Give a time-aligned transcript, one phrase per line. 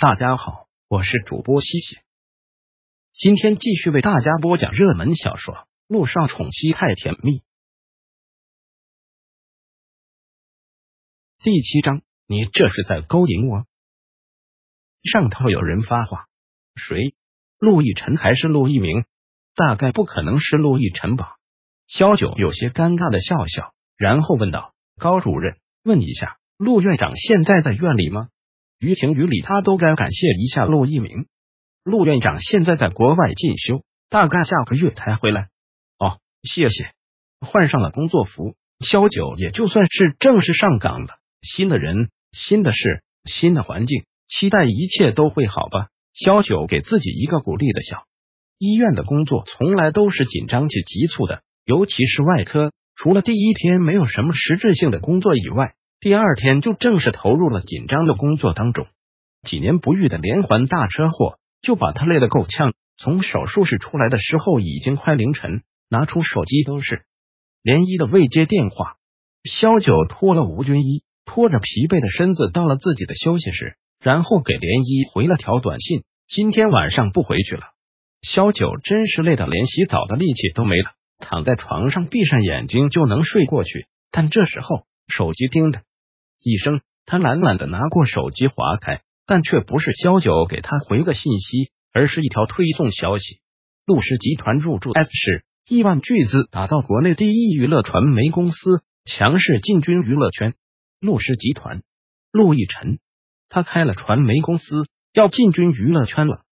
[0.00, 1.98] 大家好，我是主播西西，
[3.12, 5.54] 今天继续为大家播讲热门小说
[5.88, 7.40] 《陆少宠妻太甜蜜》
[11.44, 12.00] 第七章。
[12.26, 13.66] 你这是在勾引我？
[15.02, 16.28] 上头有人发话，
[16.76, 17.14] 谁？
[17.58, 19.04] 陆亦辰还是陆一鸣？
[19.54, 21.36] 大概不可能是陆亦辰吧？
[21.86, 28.30] 萧九有些尴尬的笑笑，然后问道：“高主任，问一下，陆院长现在在院里吗？”
[28.80, 31.26] 于情于理，他都该感谢一下陆一鸣。
[31.84, 35.48] 陆院长现在在国外进修，大概下个月才回来。
[35.98, 36.92] 哦，谢谢。
[37.40, 41.18] 换上了工作服，萧九也就算是正式上岗了。
[41.42, 45.88] 新的人，新的事，新的环境，期待一切都会好吧。
[46.14, 48.04] 萧九给自己一个鼓励的笑。
[48.58, 55.74] 医院的工作从来都是紧张且急促的，尤其是外科，除了第一天没有什么实质性的工作以外。
[56.00, 58.86] 第二天就正式投入了紧张的工作当中，
[59.42, 62.72] 几年不遇的连环大车祸就把他累得够呛。
[62.96, 67.02] 从手术室出来的时候已经快凌晨，拿出手机都是
[67.62, 68.96] 连一的未接电话。
[69.44, 77.64] 萧九拖了吴军衣，拖着疲惫的身子到了自己的休息室，然后给连一回了条短信：今天晚上不回去了。
[78.22, 83.86] 萧九真是累到连洗澡的力气都没了，躺在床上闭上眼睛就能睡过去。
[84.10, 85.82] 但这时候手机叮的。
[86.42, 93.40] 一声，他懒懒的拿过手机划开，但却不是萧九给他回个信息，而是一条推送消息：
[93.84, 100.54] 陆氏集团入驻 S 市，亿万巨资打造国内第一娱乐传媒公司，强势进军娱乐圈。
[100.98, 101.82] 陆氏集团，
[102.32, 102.98] 陆亦辰，
[103.48, 106.42] 他开了传媒公司，要进军娱乐圈了。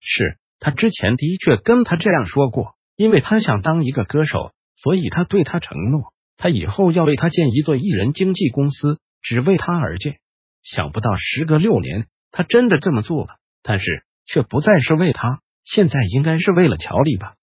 [0.00, 8.98] 是他之前的确跟他这样说过，因为他想当一个歌手，所以他对他承诺，他以后要为他建一座艺人经纪公司。
[9.26, 10.20] 只为他而建，
[10.62, 17.34] 想不到时隔六年，他真的这么做了，但是却不再是为他，现在应该是为了乔丽吧？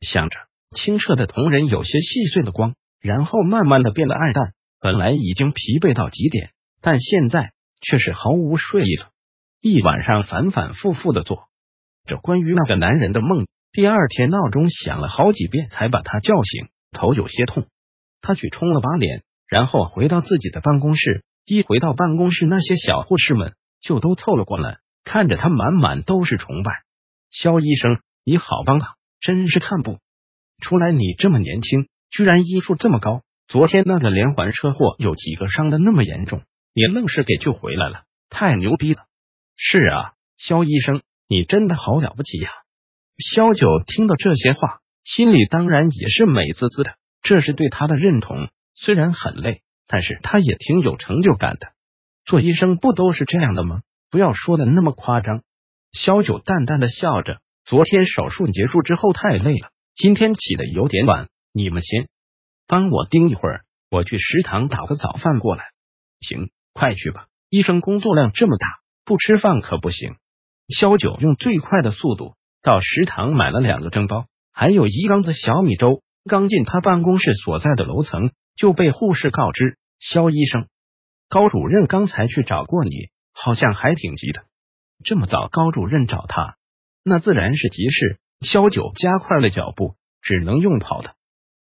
[0.00, 0.38] 想着，
[0.76, 4.52] 清澈的瞳仁有些细碎的光，然后慢慢的变得暗淡。
[4.78, 9.08] 本来已经疲惫到极点，但现在却是毫无睡意了。
[9.60, 11.48] 一晚上反反复复的做
[12.06, 17.66] 着关于那个男人的梦，第二天闹钟响了好几遍才把他叫醒，头有些痛，
[18.20, 21.24] 他去冲了把脸，然后回到自己的办公室。
[21.44, 26.72] 一回到办公室，那些小护士们就都凑了过来，看着他满满都是崇拜。
[27.30, 28.86] 肖医生，你好棒啊！
[29.20, 29.98] 真是看不
[30.60, 33.22] 出来你这么年轻，居然医术这么高。
[33.48, 36.42] 昨天那个连环车祸有几个伤的那么严重，
[36.74, 39.02] 你愣是给救回来了，太牛逼了！
[39.56, 42.50] 是啊，肖医生，你真的好了不起呀！
[43.18, 49.62] 肖九听到这些话，心里当然也是美滋滋的，这是对他的认同，虽然很累。
[49.92, 51.74] 但是他也挺有成就感的，
[52.24, 53.82] 做医生不都是这样的吗？
[54.10, 55.42] 不要说的那么夸张。
[55.92, 62.08] 萧九淡淡的笑着，昨天手术结束之后太累了，今天起的有点晚，你们先
[62.66, 65.64] 帮我盯一会儿，我去食堂打个早饭过来。
[66.20, 68.66] 行，快去吧，医生工作量这么大，
[69.04, 70.14] 不吃饭可不行。
[70.68, 74.24] 萧九用最快的速度到食堂买了两个蒸包，
[74.54, 76.00] 还有一缸子小米粥。
[76.24, 79.76] 刚进他办公室所在的楼层，就被护士告知。
[80.02, 80.66] 肖医生，
[81.28, 84.42] 高主任刚才去找过你，好像还挺急的。
[85.04, 86.56] 这么早，高主任找他，
[87.04, 88.18] 那自然是急事。
[88.40, 91.14] 肖九加快了脚步，只能用跑的，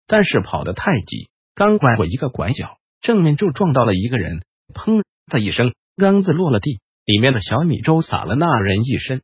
[0.06, 4.44] 但是跑得太急，刚拐过一个拐角，正面就撞到了一个人。
[4.72, 9.24] 砰的一声，缸子落了地，里面的小米粥洒了那人一身。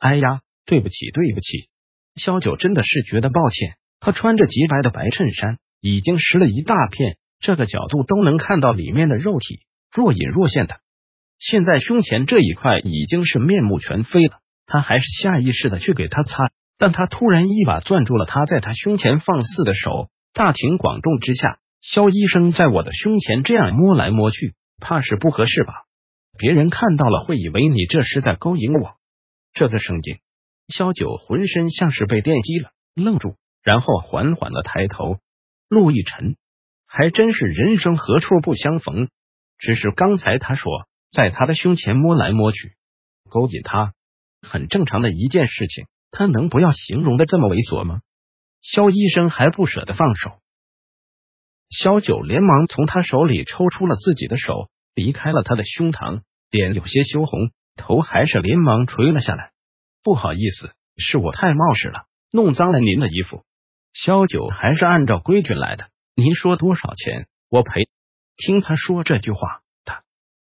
[0.00, 1.68] 哎呀，对不起，对不起。
[2.16, 3.76] 肖九真的是觉得抱歉。
[4.00, 7.18] 他穿着洁白的白衬衫，已经湿了一大片。
[7.40, 9.60] 这个角度都能看到里面的肉体，
[9.92, 10.80] 若隐若现的。
[11.38, 14.40] 现在胸前这一块已经是面目全非了。
[14.66, 20.10] 他还是下意识的去给他擦，但他突然一把攥住了他在他胸前放肆的手。
[20.34, 25.72] 大庭广众之下，肖医生在我的胸前这样摸来摸去，怕是不合适吧？
[26.36, 28.96] 别人看到了会以为你这是在勾引我。
[29.54, 30.18] 这个声音，
[30.68, 35.18] 肖九浑身像是被电击了，愣住，然后缓缓的抬头。
[35.68, 36.36] 陆亦辰。
[36.88, 39.08] 还真是人生何处不相逢，
[39.58, 42.72] 只是刚才他说在他的胸前摸来摸去，
[43.28, 43.92] 勾引他，
[44.42, 48.00] 很正常的一件事情，他能不要形容的这么猥琐吗？
[48.62, 50.40] 肖医生还不舍得放手，
[51.68, 59.52] 肖九连忙从他手里抽出了自己的手，离开了他的胸膛，脸有些羞红，头还是连忙垂了下来。
[60.02, 63.44] 不好意思，是我太冒失了，弄脏了您的衣服。
[63.92, 65.88] 肖九还是按照规矩来的。
[66.20, 67.28] 您说多少钱？
[67.48, 67.88] 我赔。
[68.36, 70.02] 听他说这句话，他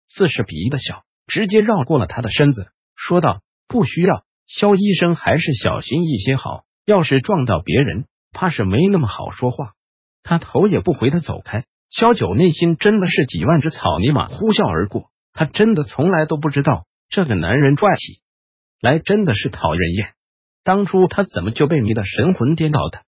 [0.09, 6.63] 似是鄙夷的笑，直接绕过了他的身子，说道：“不需要，肖医生还是小心一些好。
[6.83, 9.73] 要是撞到别人，怕是没那么好说话。”
[10.25, 11.65] 他头也不回的走开。
[11.91, 18.23] 萧九内心真的是几万只草泥马呼啸而过，他真的从来都不知道这个男人拽起
[18.79, 20.15] 来真的是讨人厌。
[20.63, 23.03] 当初他怎么就被迷得神魂颠倒的？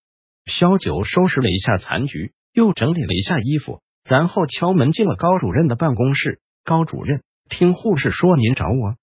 [0.46, 6.40] 萧九收拾了一下残局，又整理了一下衣服，然后敲门进了高主任的办公室。
[6.64, 8.96] 高主任，听护士说您找我。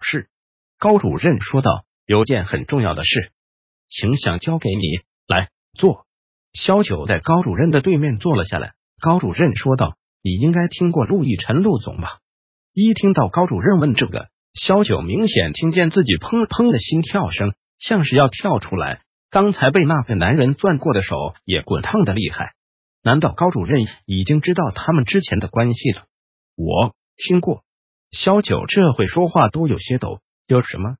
[0.00, 0.28] 是。
[0.78, 3.30] 高主任说道：“有件很重要的事，
[3.88, 4.82] 请想交给你。
[5.26, 6.04] 来坐。”
[6.52, 8.74] 萧九在高主任的对面坐了下来。
[9.00, 12.18] 高主任说道：“你应该听过陆亦辰陆总吧？”
[12.74, 19.00] 一听到高主任问这个，萧九明显听见自己砰砰的心跳声，像是要跳出来。
[19.30, 21.14] 刚才被那个男人攥过的手
[21.44, 22.55] 也滚烫的厉害。
[23.06, 26.06] 难道高主任已经知道他们之前的关系了？
[26.56, 27.62] 我听过。
[28.10, 30.18] 萧九这会说话都有些抖。
[30.48, 30.96] 有什么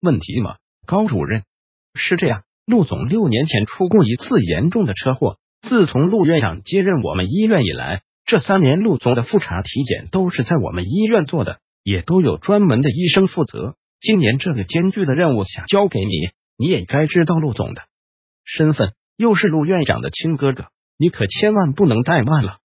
[0.00, 0.58] 问题吗？
[0.86, 1.42] 高主任
[1.92, 5.38] 是这样，陆总六年前出过一次严重的车祸。
[5.60, 13.74] 自从陆院长接任我们医院以来，这三年陆总的复查体检都是在我们医院做的，也都有专门的医生负责。
[14.00, 16.14] 今年这个艰巨的任务想交给你，
[16.56, 17.82] 你也该知道陆总的
[18.44, 20.66] 身份，又是陆院长的亲哥哥，
[21.00, 22.58] 你可千万不能怠慢了。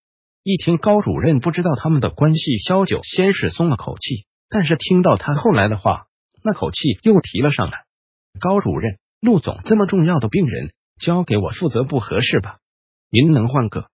[0.43, 6.07] 一听高主任不知道他们的关系，萧九先是松了口气，但是听到他后来的话，
[6.43, 7.85] 那口气又提了上来。
[8.41, 12.57] 高主任，陆总这么重要的病人，交给我负责不合适吧？
[13.09, 13.87] 您能换个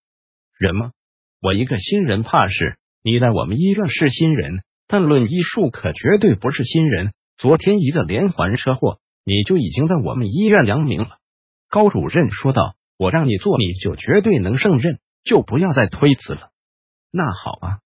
[0.57, 0.91] 人吗？
[1.39, 7.13] 我一个新人怕是你在我们医院是新人，但论医术可绝对不是新人。
[7.38, 11.19] 昨天一个连环车祸，你就已经在我们医院扬名了。
[11.69, 16.51] 高主任说道：“我让你做，你就绝对能胜任，就不要再推辞了。”
[17.09, 17.80] 那好啊，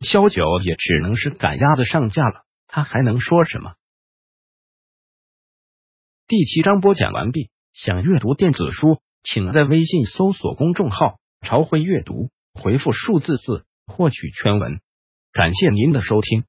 [0.00, 3.74] 萧九也只能是赶鸭子上架了，他还能说什么？
[6.26, 7.50] 第七章播讲完毕。
[7.74, 9.02] 想阅读电子书。
[9.24, 12.30] 请在微信搜索公众号“朝晖阅读”，
[12.60, 14.80] 回复数字四获取全文。
[15.30, 16.42] 感谢您的收听。